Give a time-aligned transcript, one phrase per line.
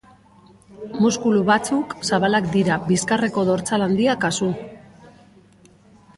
[1.03, 4.51] Muskulu batzuk zabalak dira bizkarreko dortsal handia kasu.